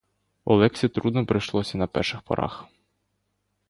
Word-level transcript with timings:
Олексі 0.45 0.87
трудно 0.89 1.25
прийшлося 1.25 1.77
на 1.77 1.87
перших 1.87 2.21
порах. 2.21 2.65